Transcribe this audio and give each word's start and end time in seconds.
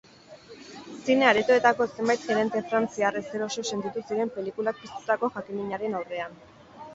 Zine 1.01 1.27
aretoetako 1.31 1.85
zenbait 1.97 2.23
gerente 2.29 2.61
frantziar 2.71 3.19
ezeroso 3.21 3.65
sentitu 3.75 4.03
ziren 4.09 4.33
pelikulak 4.39 4.81
piztutako 4.87 5.31
jakinminaren 5.37 6.01
aurrean. 6.01 6.43